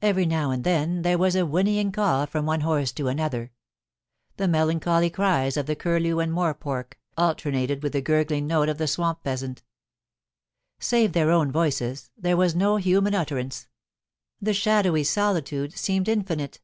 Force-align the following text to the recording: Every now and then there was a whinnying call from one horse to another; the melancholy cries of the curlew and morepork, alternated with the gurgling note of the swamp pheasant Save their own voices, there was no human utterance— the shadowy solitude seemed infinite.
Every 0.00 0.24
now 0.24 0.50
and 0.50 0.64
then 0.64 1.02
there 1.02 1.18
was 1.18 1.36
a 1.36 1.44
whinnying 1.44 1.92
call 1.92 2.24
from 2.26 2.46
one 2.46 2.62
horse 2.62 2.90
to 2.92 3.08
another; 3.08 3.52
the 4.38 4.48
melancholy 4.48 5.10
cries 5.10 5.58
of 5.58 5.66
the 5.66 5.76
curlew 5.76 6.20
and 6.20 6.32
morepork, 6.32 6.94
alternated 7.18 7.82
with 7.82 7.92
the 7.92 8.00
gurgling 8.00 8.46
note 8.46 8.70
of 8.70 8.78
the 8.78 8.86
swamp 8.86 9.22
pheasant 9.24 9.62
Save 10.80 11.12
their 11.12 11.30
own 11.30 11.52
voices, 11.52 12.10
there 12.16 12.38
was 12.38 12.54
no 12.54 12.76
human 12.78 13.14
utterance— 13.14 13.68
the 14.40 14.54
shadowy 14.54 15.04
solitude 15.04 15.74
seemed 15.76 16.08
infinite. 16.08 16.62